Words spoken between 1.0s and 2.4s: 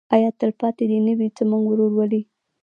نه وي زموږ ورورولي؟